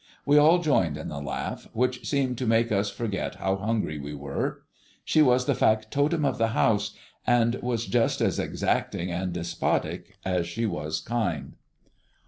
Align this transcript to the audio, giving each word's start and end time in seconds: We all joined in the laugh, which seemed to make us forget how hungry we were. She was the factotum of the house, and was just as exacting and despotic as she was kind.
We 0.25 0.35
all 0.39 0.57
joined 0.57 0.97
in 0.97 1.09
the 1.09 1.21
laugh, 1.21 1.67
which 1.73 2.07
seemed 2.09 2.39
to 2.39 2.47
make 2.47 2.71
us 2.71 2.89
forget 2.89 3.35
how 3.35 3.57
hungry 3.57 3.99
we 3.99 4.15
were. 4.15 4.63
She 5.05 5.21
was 5.21 5.45
the 5.45 5.53
factotum 5.53 6.25
of 6.25 6.39
the 6.39 6.47
house, 6.57 6.95
and 7.27 7.53
was 7.61 7.85
just 7.85 8.19
as 8.19 8.39
exacting 8.39 9.11
and 9.11 9.31
despotic 9.31 10.17
as 10.25 10.47
she 10.47 10.65
was 10.65 11.01
kind. 11.01 11.53